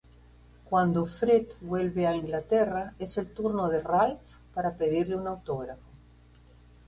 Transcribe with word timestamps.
Cuando 0.65 1.05
Fred 1.05 1.45
vuelve 1.61 2.07
a 2.07 2.15
Inglaterra 2.15 2.95
es 2.97 3.19
el 3.19 3.29
turno 3.29 3.69
de 3.69 3.83
Ralph 3.83 4.19
para 4.51 4.75
pedirle 4.75 5.15
un 5.15 5.27
autógrafo. 5.27 5.83